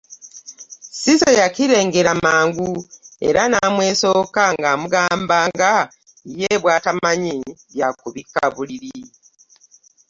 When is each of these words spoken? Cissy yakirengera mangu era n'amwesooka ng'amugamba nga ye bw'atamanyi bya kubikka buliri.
Cissy 1.01 1.31
yakirengera 1.41 2.11
mangu 2.25 2.71
era 3.27 3.41
n'amwesooka 3.51 4.43
ng'amugamba 4.57 5.37
nga 5.51 5.73
ye 6.39 6.53
bw'atamanyi 6.61 7.35
bya 7.73 7.89
kubikka 7.99 8.43
buliri. 8.55 9.01